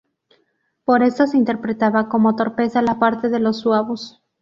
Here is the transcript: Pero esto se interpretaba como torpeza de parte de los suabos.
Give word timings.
Pero 0.83 1.05
esto 1.05 1.27
se 1.27 1.37
interpretaba 1.37 2.09
como 2.09 2.35
torpeza 2.35 2.81
de 2.81 2.95
parte 2.95 3.29
de 3.29 3.39
los 3.39 3.59
suabos. 3.59 4.19